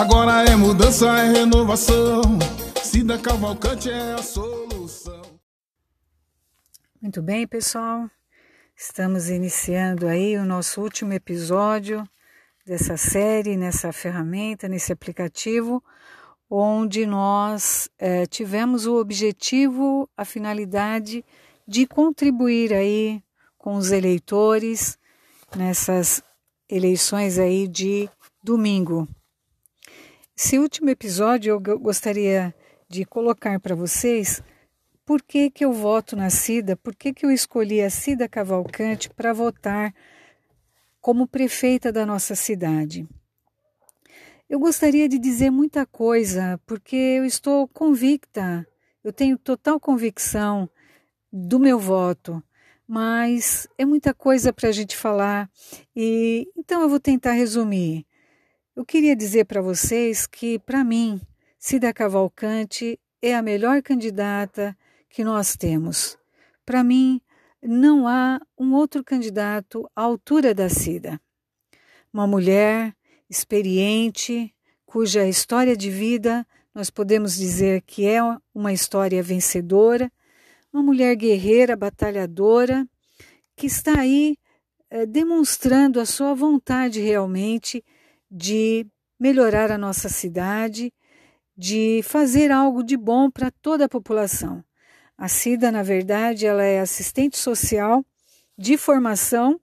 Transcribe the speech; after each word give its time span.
Agora 0.00 0.44
é 0.50 0.56
mudança, 0.56 1.06
é 1.18 1.30
renovação. 1.30 2.22
Cida 2.82 3.18
Cavalcante 3.18 3.90
é 3.90 4.14
a 4.14 4.22
solução. 4.22 5.20
Muito 7.02 7.20
bem, 7.20 7.46
pessoal. 7.46 8.10
Estamos 8.74 9.28
iniciando 9.28 10.06
aí 10.06 10.38
o 10.38 10.44
nosso 10.46 10.80
último 10.80 11.12
episódio 11.12 12.02
dessa 12.64 12.96
série, 12.96 13.58
nessa 13.58 13.92
ferramenta, 13.92 14.66
nesse 14.70 14.90
aplicativo, 14.90 15.84
onde 16.48 17.04
nós 17.04 17.90
é, 17.98 18.24
tivemos 18.24 18.86
o 18.86 18.98
objetivo, 18.98 20.08
a 20.16 20.24
finalidade 20.24 21.22
de 21.68 21.86
contribuir 21.86 22.72
aí 22.72 23.22
com 23.58 23.74
os 23.74 23.92
eleitores 23.92 24.98
nessas 25.54 26.22
eleições 26.70 27.38
aí 27.38 27.68
de 27.68 28.08
domingo. 28.42 29.06
Esse 30.42 30.58
último 30.58 30.88
episódio 30.88 31.60
eu 31.66 31.78
gostaria 31.78 32.54
de 32.88 33.04
colocar 33.04 33.60
para 33.60 33.74
vocês 33.74 34.42
por 35.04 35.20
que, 35.20 35.50
que 35.50 35.62
eu 35.62 35.70
voto 35.70 36.16
na 36.16 36.30
Cida, 36.30 36.74
por 36.76 36.96
que, 36.96 37.12
que 37.12 37.26
eu 37.26 37.30
escolhi 37.30 37.82
a 37.82 37.90
Cida 37.90 38.26
Cavalcante 38.26 39.10
para 39.10 39.34
votar 39.34 39.94
como 40.98 41.28
prefeita 41.28 41.92
da 41.92 42.06
nossa 42.06 42.34
cidade. 42.34 43.06
Eu 44.48 44.58
gostaria 44.58 45.06
de 45.10 45.18
dizer 45.18 45.50
muita 45.50 45.84
coisa, 45.84 46.58
porque 46.66 46.96
eu 46.96 47.26
estou 47.26 47.68
convicta, 47.68 48.66
eu 49.04 49.12
tenho 49.12 49.36
total 49.36 49.78
convicção 49.78 50.70
do 51.30 51.60
meu 51.60 51.78
voto, 51.78 52.42
mas 52.88 53.68
é 53.76 53.84
muita 53.84 54.14
coisa 54.14 54.54
para 54.54 54.70
a 54.70 54.72
gente 54.72 54.96
falar 54.96 55.50
e 55.94 56.48
então 56.56 56.80
eu 56.80 56.88
vou 56.88 56.98
tentar 56.98 57.32
resumir. 57.32 58.06
Eu 58.76 58.84
queria 58.84 59.16
dizer 59.16 59.46
para 59.46 59.60
vocês 59.60 60.28
que, 60.28 60.58
para 60.60 60.84
mim, 60.84 61.20
Cida 61.58 61.92
Cavalcante 61.92 63.00
é 63.20 63.34
a 63.34 63.42
melhor 63.42 63.82
candidata 63.82 64.76
que 65.08 65.24
nós 65.24 65.56
temos. 65.56 66.16
Para 66.64 66.84
mim, 66.84 67.20
não 67.60 68.06
há 68.06 68.40
um 68.56 68.72
outro 68.72 69.02
candidato 69.02 69.90
à 69.94 70.02
altura 70.02 70.54
da 70.54 70.68
Cida. 70.68 71.20
Uma 72.12 72.28
mulher 72.28 72.94
experiente, 73.28 74.54
cuja 74.86 75.26
história 75.26 75.76
de 75.76 75.90
vida 75.90 76.46
nós 76.72 76.90
podemos 76.90 77.34
dizer 77.34 77.82
que 77.82 78.06
é 78.06 78.20
uma 78.54 78.72
história 78.72 79.20
vencedora, 79.20 80.10
uma 80.72 80.82
mulher 80.82 81.16
guerreira, 81.16 81.74
batalhadora, 81.74 82.88
que 83.56 83.66
está 83.66 83.98
aí 83.98 84.38
eh, 84.88 85.04
demonstrando 85.06 85.98
a 85.98 86.06
sua 86.06 86.32
vontade 86.34 87.00
realmente 87.00 87.84
de 88.30 88.86
melhorar 89.18 89.70
a 89.70 89.78
nossa 89.78 90.08
cidade, 90.08 90.92
de 91.56 92.00
fazer 92.04 92.50
algo 92.50 92.82
de 92.82 92.96
bom 92.96 93.30
para 93.30 93.50
toda 93.50 93.84
a 93.84 93.88
população. 93.88 94.64
A 95.18 95.28
Cida, 95.28 95.70
na 95.70 95.82
verdade, 95.82 96.46
ela 96.46 96.62
é 96.62 96.80
assistente 96.80 97.36
social 97.36 98.04
de 98.56 98.78
formação 98.78 99.60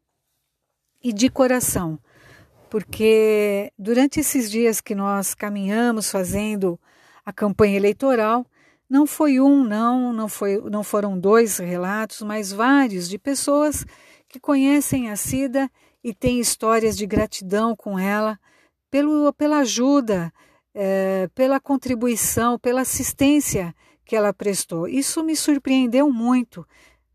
e 1.04 1.12
de 1.12 1.30
coração, 1.30 1.98
porque 2.70 3.72
durante 3.78 4.20
esses 4.20 4.52
dias 4.52 4.82
que 4.82 4.94
nós 4.94 5.34
caminhamos 5.34 6.12
fazendo 6.12 6.80
a 7.26 7.34
campanha 7.34 7.78
eleitoral, 7.78 8.46
não 8.90 9.08
foi 9.08 9.40
um, 9.40 9.64
não, 9.64 10.14
não, 10.14 10.30
foi, 10.30 10.62
não 10.70 10.84
foram 10.84 11.20
dois 11.20 11.58
relatos, 11.58 12.22
mas 12.22 12.52
vários 12.52 13.10
de 13.10 13.18
pessoas 13.18 13.86
que 14.30 14.40
conhecem 14.40 15.10
a 15.10 15.16
Cida 15.16 15.70
e 16.04 16.14
têm 16.14 16.40
histórias 16.40 16.96
de 16.96 17.06
gratidão 17.06 17.76
com 17.76 17.98
ela 17.98 18.40
pelo, 18.90 19.32
pela 19.34 19.60
ajuda, 19.60 20.32
é, 20.74 21.30
pela 21.34 21.60
contribuição, 21.60 22.58
pela 22.60 22.82
assistência 22.82 23.74
que 24.06 24.16
ela 24.16 24.34
prestou. 24.34 24.88
Isso 24.88 25.24
me 25.24 25.36
surpreendeu 25.36 26.12
muito. 26.12 26.66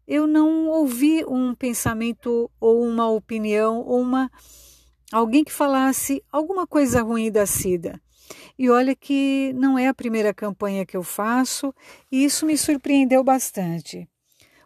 Eu 0.06 0.26
não 0.26 0.68
ouvi 0.68 1.24
um 1.24 1.54
pensamento 1.54 2.50
ou 2.60 2.84
uma 2.84 3.08
opinião 3.08 3.80
ou 3.80 4.00
uma 4.00 4.30
alguém 5.12 5.44
que 5.44 5.52
falasse 5.52 6.24
alguma 6.30 6.66
coisa 6.66 7.02
ruim 7.02 7.30
da 7.30 7.46
Cida. 7.46 8.00
E 8.58 8.70
olha 8.70 8.96
que 8.96 9.52
não 9.54 9.78
é 9.78 9.88
a 9.88 9.94
primeira 9.94 10.32
campanha 10.32 10.86
que 10.86 10.96
eu 10.96 11.02
faço, 11.02 11.74
e 12.10 12.24
isso 12.24 12.46
me 12.46 12.56
surpreendeu 12.56 13.22
bastante. 13.22 14.08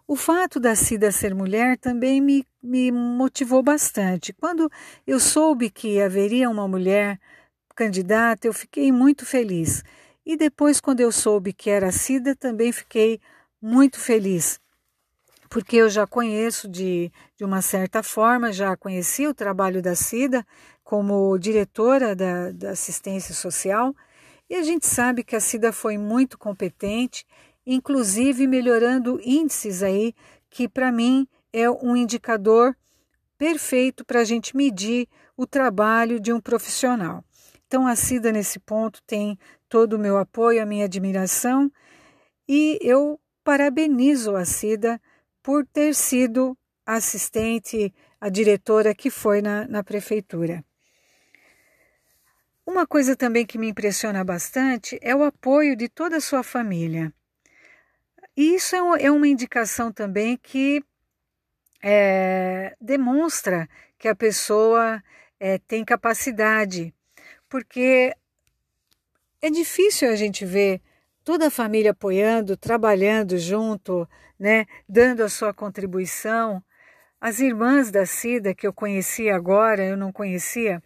O 0.09 0.15
fato 0.15 0.61
da 0.61 0.77
Cida 0.77 1.11
ser 1.11 1.35
mulher 1.35 1.77
também 1.77 2.21
me, 2.21 2.47
me 2.63 2.93
motivou 2.93 3.61
bastante. 3.61 4.33
Quando 4.33 4.71
eu 5.05 5.19
soube 5.19 5.69
que 5.69 6.01
haveria 6.01 6.49
uma 6.49 6.69
mulher 6.69 7.19
candidata, 7.75 8.47
eu 8.47 8.53
fiquei 8.53 8.93
muito 8.93 9.27
feliz. 9.27 9.83
E 10.25 10.37
depois, 10.37 10.81
quando 10.81 11.01
eu 11.01 11.11
soube 11.11 11.53
que 11.53 11.69
era 11.71 11.89
a 11.89 11.93
Cida, 11.93 12.37
também 12.37 12.71
fiquei 12.71 13.21
muito 13.61 13.99
feliz, 13.99 14.61
porque 15.49 15.77
eu 15.77 15.89
já 15.89 16.07
conheço 16.07 16.69
de, 16.69 17.11
de 17.37 17.45
uma 17.45 17.61
certa 17.61 18.03
forma, 18.03 18.53
já 18.53 18.77
conheci 18.77 19.27
o 19.27 19.35
trabalho 19.35 19.83
da 19.83 19.95
Cida 19.95 20.47
como 20.85 21.37
diretora 21.39 22.15
da, 22.15 22.53
da 22.53 22.71
assistência 22.71 23.35
social, 23.35 23.95
e 24.49 24.55
a 24.55 24.63
gente 24.63 24.87
sabe 24.87 25.25
que 25.25 25.35
a 25.35 25.41
Cida 25.41 25.73
foi 25.73 25.99
muito 25.99 26.39
competente 26.39 27.25
inclusive 27.67 28.47
melhorando 28.47 29.21
índices 29.23 29.83
aí, 29.83 30.15
que 30.49 30.69
para 30.69 30.93
mim 30.93 31.27
é 31.53 31.69
um 31.69 31.97
indicador 31.97 32.77
perfeito 33.37 34.05
para 34.05 34.21
a 34.21 34.25
gente 34.25 34.57
medir 34.57 35.09
o 35.37 35.47
trabalho 35.47 36.21
de 36.21 36.33
um 36.33 36.41
profissional. 36.41 37.25
Então, 37.67 37.87
a 37.87 37.97
Cida, 37.97 38.31
nesse 38.31 38.59
ponto, 38.59 39.03
tem 39.07 39.39
todo 39.69 39.95
o 39.95 39.99
meu 39.99 40.17
apoio, 40.17 40.63
a 40.63 40.67
minha 40.67 40.85
admiração, 40.85 41.71
e 42.49 42.79
eu 42.81 43.21
parabenizo 43.43 44.37
a 44.37 44.45
Cida 44.45 45.01
por 45.43 45.67
ter 45.67 45.95
sido 45.95 46.57
assistente, 46.85 47.93
a 48.21 48.29
diretora 48.29 48.95
que 48.95 49.11
foi 49.11 49.43
na, 49.43 49.67
na 49.67 49.83
prefeitura. 49.83 50.65
Uma 52.65 52.87
coisa 52.87 53.15
também 53.17 53.45
que 53.47 53.59
me 53.59 53.69
impressiona 53.69 54.25
bastante 54.25 54.99
é 55.01 55.15
o 55.15 55.25
apoio 55.25 55.77
de 55.77 55.89
toda 55.89 56.17
a 56.17 56.21
sua 56.21 56.43
família. 56.43 57.13
E 58.37 58.55
isso 58.55 58.77
é, 58.77 59.05
é 59.05 59.11
uma 59.11 59.27
indicação 59.27 59.91
também 59.91 60.37
que 60.37 60.85
é, 61.83 62.77
demonstra 62.81 63.69
que 63.99 64.09
a 64.09 64.15
pessoa 64.15 65.03
é, 65.41 65.59
tem 65.59 65.85
capacidade, 65.85 66.95
porque 67.49 68.15
é 69.41 69.49
difícil 69.49 70.11
a 70.11 70.17
gente 70.17 70.45
ver 70.45 70.81
toda 71.25 71.47
a 71.47 71.51
família 71.51 71.93
apoiando, 71.93 72.57
trabalhando 72.57 73.39
junto, 73.39 74.09
né, 74.39 74.67
dando 74.89 75.23
a 75.23 75.29
sua 75.29 75.55
contribuição. 75.55 76.63
As 77.21 77.41
irmãs 77.41 77.91
da 77.91 78.05
Cida, 78.05 78.55
que 78.55 78.67
eu 78.67 78.73
conheci 78.73 79.31
agora, 79.31 79.85
eu 79.85 79.97
não 79.97 80.13
conhecia, 80.13 80.83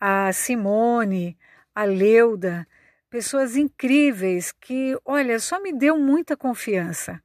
a 0.00 0.32
Simone, 0.32 1.38
a 1.74 1.84
Leuda, 1.84 2.66
pessoas 3.10 3.56
incríveis 3.56 4.52
que, 4.52 4.96
olha, 5.04 5.38
só 5.38 5.60
me 5.60 5.72
deu 5.72 5.98
muita 5.98 6.36
confiança. 6.36 7.20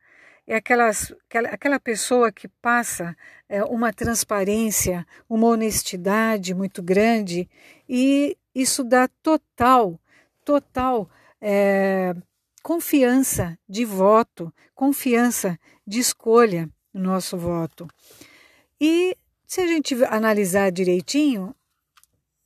É 0.45 0.55
aquelas, 0.55 1.13
aquela, 1.29 1.49
aquela 1.49 1.79
pessoa 1.79 2.31
que 2.31 2.47
passa 2.47 3.15
é, 3.47 3.63
uma 3.63 3.93
transparência, 3.93 5.05
uma 5.29 5.47
honestidade 5.47 6.53
muito 6.53 6.81
grande 6.81 7.49
e 7.87 8.37
isso 8.53 8.83
dá 8.83 9.07
total, 9.21 9.99
total 10.43 11.09
é, 11.39 12.13
confiança 12.61 13.57
de 13.67 13.85
voto, 13.85 14.53
confiança 14.75 15.57
de 15.87 15.99
escolha 15.99 16.69
no 16.93 17.03
nosso 17.03 17.37
voto. 17.37 17.87
E 18.79 19.17
se 19.47 19.61
a 19.61 19.67
gente 19.67 19.95
analisar 20.05 20.71
direitinho, 20.71 21.55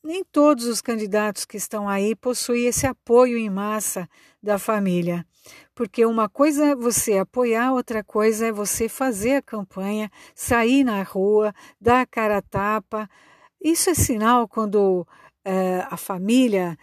nem 0.07 0.23
todos 0.23 0.65
os 0.67 0.79
candidatos 0.79 1.43
que 1.43 1.57
estão 1.57 1.87
aí 1.89 2.15
possuem 2.15 2.65
esse 2.65 2.87
apoio 2.87 3.37
em 3.37 3.49
massa 3.49 4.09
da 4.41 4.57
família. 4.57 5.27
Porque 5.75 6.05
uma 6.05 6.29
coisa 6.29 6.67
é 6.67 6.75
você 6.75 7.17
apoiar, 7.17 7.73
outra 7.73 8.01
coisa 8.01 8.47
é 8.47 8.51
você 8.51 8.87
fazer 8.87 9.35
a 9.35 9.41
campanha, 9.41 10.09
sair 10.33 10.85
na 10.85 11.03
rua, 11.03 11.53
dar 11.79 11.99
a 11.99 12.05
cara 12.05 12.37
a 12.37 12.41
tapa. 12.41 13.09
Isso 13.61 13.89
é 13.89 13.93
sinal 13.93 14.47
quando 14.47 15.05
é, 15.43 15.85
a 15.89 15.97
família 15.97 16.77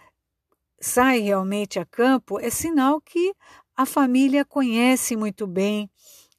sai 0.79 1.21
realmente 1.21 1.79
a 1.79 1.85
campo, 1.85 2.39
é 2.39 2.51
sinal 2.51 3.01
que 3.01 3.33
a 3.75 3.87
família 3.87 4.45
conhece 4.45 5.15
muito 5.15 5.47
bem 5.47 5.89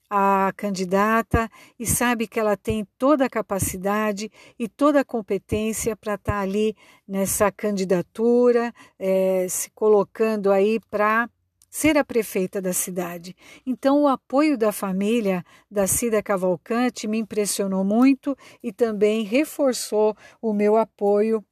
a 0.08 0.53
candidata 0.56 1.50
e 1.79 1.87
sabe 1.87 2.26
que 2.26 2.38
ela 2.38 2.56
tem 2.56 2.87
toda 2.97 3.25
a 3.26 3.31
capacidade 3.31 4.31
e 4.58 4.69
toda 4.69 5.00
a 5.00 5.05
competência 5.05 5.97
para 5.97 6.14
estar 6.14 6.32
tá 6.32 6.41
ali 6.41 6.76
nessa 7.06 7.50
candidatura, 7.50 8.73
é, 8.99 9.47
se 9.49 9.70
colocando 9.70 10.53
aí 10.53 10.79
para 10.91 11.29
ser 11.69 11.99
a 11.99 12.05
prefeita 12.05 12.61
da 12.61 12.73
cidade. 12.73 13.37
Então, 13.67 14.03
o 14.03 14.08
apoio 14.08 14.56
da 14.56 14.73
família 14.73 15.44
da 15.70 15.87
Cida 15.87 16.23
Cavalcante 16.23 17.06
me 17.06 17.19
impressionou 17.19 17.85
muito 17.85 18.35
e 18.62 18.73
também 18.73 19.25
reforçou 19.25 20.17
o 20.41 20.55
meu 20.55 20.76
apoio, 20.76 21.44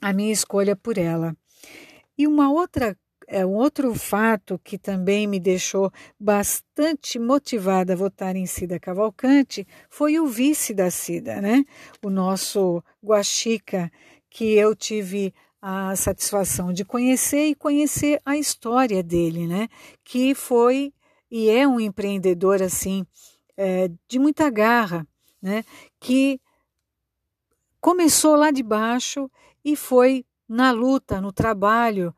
a 0.00 0.10
minha 0.12 0.32
escolha 0.32 0.74
por 0.74 0.96
ela. 0.96 1.36
E 2.16 2.26
uma 2.26 2.50
outra 2.50 2.96
é, 3.32 3.46
um 3.46 3.54
outro 3.54 3.94
fato 3.94 4.60
que 4.62 4.76
também 4.76 5.26
me 5.26 5.40
deixou 5.40 5.90
bastante 6.20 7.18
motivada 7.18 7.94
a 7.94 7.96
votar 7.96 8.36
em 8.36 8.44
Cida 8.44 8.78
Cavalcante 8.78 9.66
foi 9.88 10.20
o 10.20 10.26
vice 10.26 10.74
da 10.74 10.90
Cida, 10.90 11.40
né? 11.40 11.64
O 12.04 12.10
nosso 12.10 12.84
Guaxica, 13.02 13.90
que 14.28 14.52
eu 14.52 14.76
tive 14.76 15.32
a 15.62 15.96
satisfação 15.96 16.74
de 16.74 16.84
conhecer 16.84 17.46
e 17.46 17.54
conhecer 17.54 18.20
a 18.24 18.36
história 18.36 19.02
dele, 19.02 19.46
né? 19.46 19.68
Que 20.04 20.34
foi 20.34 20.92
e 21.30 21.48
é 21.48 21.66
um 21.66 21.80
empreendedor 21.80 22.62
assim 22.62 23.06
é, 23.56 23.88
de 24.06 24.18
muita 24.18 24.50
garra, 24.50 25.06
né? 25.40 25.64
Que 25.98 26.38
começou 27.80 28.36
lá 28.36 28.50
de 28.50 28.62
baixo 28.62 29.30
e 29.64 29.74
foi 29.74 30.26
na 30.46 30.70
luta, 30.70 31.18
no 31.18 31.32
trabalho, 31.32 32.14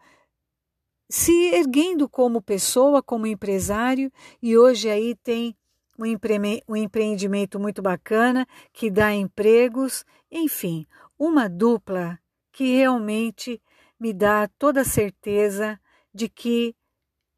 se 1.08 1.32
erguendo 1.54 2.08
como 2.08 2.42
pessoa, 2.42 3.02
como 3.02 3.26
empresário, 3.26 4.10
e 4.42 4.56
hoje 4.56 4.88
aí 4.88 5.14
tem 5.16 5.56
um, 5.98 6.06
empre 6.06 6.62
empreendimento 6.68 7.58
muito 7.60 7.82
bacana 7.82 8.46
que 8.72 8.90
dá 8.90 9.12
empregos, 9.12 10.04
enfim, 10.30 10.86
uma 11.18 11.48
dupla 11.48 12.18
que 12.52 12.76
realmente 12.76 13.60
me 13.98 14.12
dá 14.12 14.48
toda 14.58 14.80
a 14.80 14.84
certeza 14.84 15.78
de 16.12 16.28
que 16.28 16.74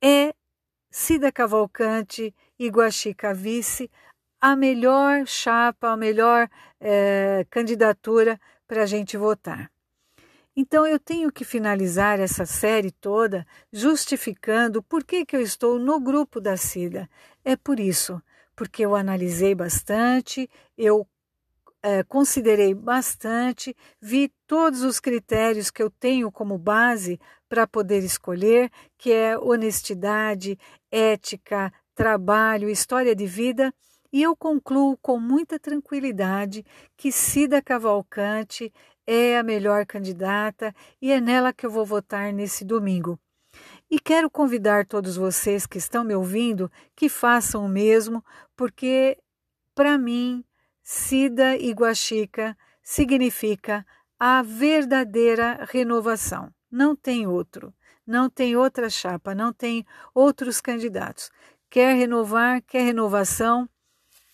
é 0.03 0.35
Cida 0.91 1.31
Cavalcante 1.31 2.35
e 2.59 2.69
Guaxica 2.69 3.35
Vice 3.35 3.91
a 4.41 4.55
melhor 4.55 5.27
chapa, 5.27 5.91
a 5.91 5.97
melhor 5.97 6.49
é, 6.81 7.47
candidatura 7.51 8.39
para 8.67 8.83
a 8.83 8.87
gente 8.87 9.17
votar. 9.17 9.71
Então 10.59 10.87
eu 10.87 10.99
tenho 10.99 11.31
que 11.31 11.45
finalizar 11.45 12.19
essa 12.19 12.47
série 12.47 12.91
toda 12.91 13.47
justificando 13.71 14.83
por 14.83 15.05
que, 15.05 15.27
que 15.27 15.37
eu 15.37 15.43
estou 15.43 15.79
no 15.79 16.01
grupo 16.01 16.41
da 16.41 16.57
Cida. 16.57 17.11
É 17.45 17.55
por 17.57 17.79
isso, 17.79 18.23
porque 18.57 18.83
eu 18.83 18.97
analisei 18.97 19.55
bastante, 19.55 20.49
eu 20.79 21.07
é, 21.83 22.03
considerei 22.03 22.73
bastante, 22.73 23.77
vi 24.01 24.33
todos 24.47 24.83
os 24.83 24.99
critérios 24.99 25.71
que 25.71 25.83
eu 25.83 25.91
tenho 25.91 26.33
como 26.33 26.57
base 26.57 27.21
para 27.51 27.67
poder 27.67 28.03
escolher, 28.03 28.71
que 28.97 29.13
é 29.13 29.39
honestidade, 29.39 30.59
ética, 30.91 31.71
trabalho, 31.95 32.71
história 32.71 33.15
de 33.15 33.27
vida, 33.27 33.75
e 34.11 34.23
eu 34.23 34.35
concluo 34.35 34.97
com 35.03 35.21
muita 35.21 35.59
tranquilidade 35.59 36.65
que 36.97 37.13
Cida 37.13 37.61
Cavalcante 37.61 38.73
é 39.07 39.39
a 39.39 39.43
melhor 39.43 39.87
candidata 39.87 40.75
e 41.01 41.13
é 41.13 41.21
nela 41.21 41.53
que 41.53 41.65
eu 41.65 41.71
vou 41.71 41.85
votar 41.85 42.33
nesse 42.33 42.65
domingo. 42.65 43.19
E 43.91 44.01
quero 44.01 44.29
convidar 44.29 44.85
todos 44.85 45.17
vocês 45.17 45.67
que 45.67 45.79
estão 45.79 46.03
me 46.03 46.15
ouvindo 46.15 46.71
que 46.95 47.09
façam 47.09 47.65
o 47.65 47.69
mesmo, 47.69 48.25
porque 48.57 49.17
para 49.75 49.97
mim, 49.97 50.45
Cida 50.83 51.57
e 51.57 51.71
Guaxica 51.73 52.57
significa 52.83 53.87
a 54.19 54.43
verdadeira 54.43 55.67
renovação. 55.71 56.51
Não 56.71 56.97
tem 56.97 57.27
outro, 57.27 57.75
não 58.07 58.31
tem 58.31 58.57
outra 58.57 58.89
chapa, 58.89 59.35
não 59.35 59.53
tem 59.53 59.85
outros 60.15 60.61
candidatos. 60.61 61.31
Quer 61.69 61.95
renovar, 61.95 62.63
quer 62.63 62.83
renovação, 62.83 63.69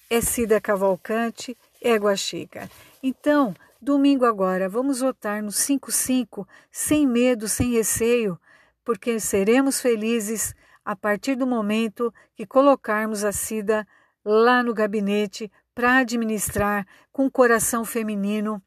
é 0.08 0.20
Cida 0.20 0.60
Cavalcante, 0.60 1.56
é 1.80 1.96
Guaxica. 1.96 2.70
Então, 3.02 3.52
Domingo 3.80 4.24
agora, 4.24 4.68
vamos 4.68 5.00
votar 5.00 5.42
no 5.42 5.50
55 5.50 6.46
sem 6.70 7.04
medo, 7.04 7.48
sem 7.48 7.72
receio, 7.72 8.38
porque 8.84 9.18
seremos 9.18 9.80
felizes 9.80 10.54
a 10.84 10.94
partir 10.94 11.34
do 11.34 11.44
momento 11.44 12.14
que 12.36 12.46
colocarmos 12.46 13.24
a 13.24 13.32
Cida 13.32 13.84
lá 14.24 14.62
no 14.62 14.72
gabinete 14.72 15.50
para 15.74 15.96
administrar 15.96 16.86
com 17.10 17.26
o 17.26 17.30
coração 17.30 17.84
feminino, 17.84 18.62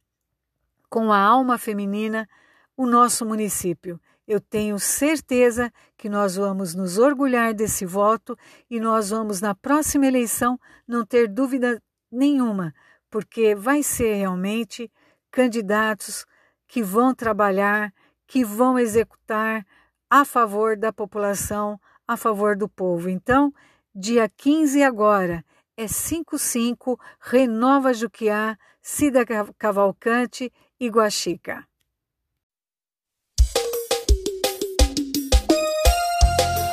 com 0.89 1.13
a 1.13 1.17
alma 1.17 1.57
feminina, 1.57 2.27
o 2.75 2.85
nosso 2.85 3.25
município. 3.25 3.97
Eu 4.27 4.41
tenho 4.41 4.77
certeza 4.77 5.71
que 5.95 6.09
nós 6.09 6.35
vamos 6.35 6.75
nos 6.75 6.97
orgulhar 6.97 7.53
desse 7.53 7.85
voto 7.85 8.37
e 8.69 8.81
nós 8.81 9.11
vamos, 9.11 9.39
na 9.39 9.55
próxima 9.55 10.07
eleição, 10.07 10.59
não 10.85 11.05
ter 11.05 11.29
dúvida 11.29 11.81
nenhuma, 12.11 12.73
porque 13.15 13.55
vai 13.55 13.81
ser 13.81 14.15
realmente 14.15 14.91
candidatos 15.31 16.25
que 16.67 16.83
vão 16.83 17.15
trabalhar, 17.15 17.93
que 18.27 18.43
vão 18.43 18.77
executar 18.77 19.65
a 20.09 20.25
favor 20.25 20.75
da 20.75 20.91
população, 20.91 21.79
a 22.05 22.17
favor 22.17 22.57
do 22.57 22.67
povo. 22.67 23.07
Então, 23.07 23.53
dia 23.95 24.27
15 24.27 24.83
agora 24.83 25.45
é 25.77 25.87
55 25.87 26.99
Renova 27.21 27.93
Juquiá, 27.93 28.57
Cida 28.81 29.25
Cavalcante 29.57 30.51
e 30.77 30.89
Guaxica. 30.89 31.65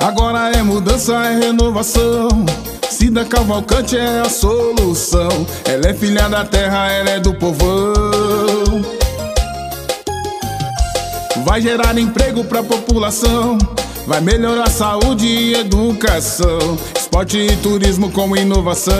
Agora 0.04 0.50
é 0.50 0.60
mudança, 0.64 1.14
é 1.24 1.38
renovação. 1.38 2.28
Cida 2.92 3.24
Cavalcante 3.24 3.96
é 3.96 4.20
a 4.20 4.28
solução. 4.28 5.46
Ela 5.64 5.88
é 5.88 5.94
filha 5.94 6.28
da 6.28 6.44
terra, 6.44 6.92
ela 6.92 7.10
é 7.10 7.20
do 7.20 7.32
povão. 7.32 8.82
Vai 11.44 11.62
gerar 11.62 11.98
emprego 11.98 12.44
pra 12.44 12.62
população. 12.62 13.56
Vai 14.06 14.20
melhorar 14.20 14.68
saúde 14.68 15.26
e 15.26 15.54
educação. 15.54 16.78
Esporte 16.94 17.38
e 17.38 17.56
turismo 17.56 18.10
com 18.10 18.36
inovação. 18.36 18.92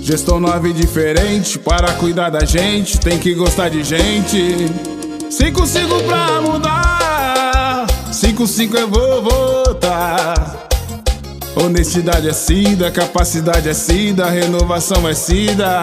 Gestor 0.00 0.40
nova 0.40 0.68
e 0.68 0.72
diferente 0.72 1.56
para 1.56 1.92
cuidar 1.92 2.30
da 2.30 2.44
gente. 2.44 2.98
Tem 2.98 3.16
que 3.16 3.32
gostar 3.32 3.68
de 3.68 3.84
gente. 3.84 4.68
5-5 5.30 6.02
pra 6.04 6.40
mudar. 6.40 7.86
5-5 8.10 8.74
eu 8.74 8.88
vou 8.88 9.22
votar. 9.22 10.71
Honestidade 11.54 12.28
é 12.28 12.32
SIDA, 12.32 12.90
capacidade 12.90 13.68
é 13.68 13.74
SIDA, 13.74 14.26
renovação 14.26 15.06
é 15.08 15.14
SIDA. 15.14 15.80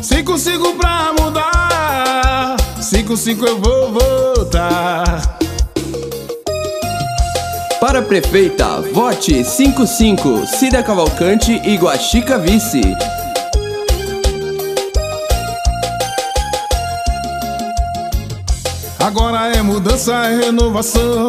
5-5 0.00 0.76
pra 0.76 1.12
mudar, 1.18 2.56
5-5 2.80 3.46
eu 3.46 3.60
vou 3.60 3.92
votar. 3.92 5.38
Para 7.80 8.02
prefeita, 8.02 8.80
vote 8.92 9.44
55, 9.44 10.46
Cida 10.46 10.82
Cavalcante 10.82 11.52
e 11.64 11.76
Guaxica 11.76 12.38
Vice. 12.38 12.82
Agora 18.98 19.48
é 19.48 19.62
mudança, 19.62 20.12
é 20.26 20.44
renovação. 20.44 21.28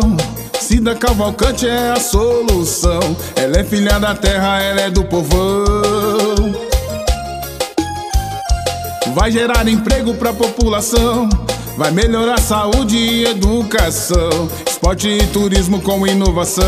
Cida 0.83 0.95
Cavalcante 0.95 1.65
é 1.65 1.91
a 1.91 1.95
solução. 1.95 2.99
Ela 3.37 3.61
é 3.61 3.63
filha 3.63 3.97
da 4.01 4.13
terra, 4.13 4.61
ela 4.61 4.81
é 4.81 4.89
do 4.89 5.05
povão. 5.05 6.53
Vai 9.15 9.31
gerar 9.31 9.65
emprego 9.65 10.13
pra 10.15 10.33
população. 10.33 11.29
Vai 11.77 11.89
melhorar 11.91 12.37
saúde 12.37 12.97
e 12.97 13.23
educação. 13.23 14.49
Esporte 14.67 15.07
e 15.07 15.25
turismo 15.27 15.79
com 15.81 16.05
inovação. 16.05 16.65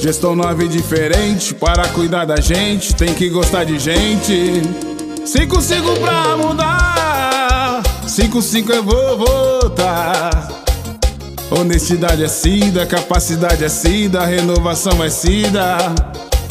Gestão 0.00 0.34
nova 0.34 0.64
e 0.64 0.66
diferente 0.66 1.54
para 1.54 1.86
cuidar 1.90 2.24
da 2.24 2.40
gente. 2.40 2.96
Tem 2.96 3.14
que 3.14 3.28
gostar 3.28 3.62
de 3.62 3.78
gente. 3.78 4.62
5-5 5.24 6.00
pra 6.00 6.36
mudar. 6.36 7.80
5-5 8.08 8.70
eu 8.70 8.82
vou 8.82 9.18
votar. 9.18 10.57
Honestidade 11.50 12.22
é 12.22 12.28
SIDA, 12.28 12.84
capacidade 12.86 13.64
é 13.64 13.68
SIDA, 13.68 14.24
renovação 14.24 15.02
é 15.02 15.08
SIDA. 15.08 15.76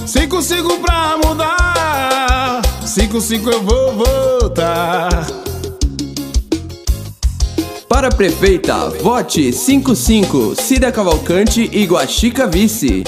5-5 0.05 0.79
pra 0.79 1.17
mudar, 1.23 2.61
5-5 2.83 3.51
eu 3.51 3.63
vou 3.63 3.93
votar. 3.95 5.27
Para 7.87 8.09
prefeita, 8.09 8.89
vote 9.01 9.51
55, 9.51 10.55
Cida 10.55 10.91
Cavalcante 10.91 11.69
e 11.71 11.85
Guaxica 11.85 12.47
Vice. 12.47 13.03